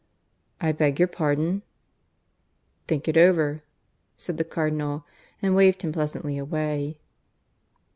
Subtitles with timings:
[0.59, 1.61] "I beg your pardon?"
[2.87, 3.61] "Think it over,"
[4.17, 5.05] said the Cardinal,
[5.43, 6.97] and waved him pleasantly away.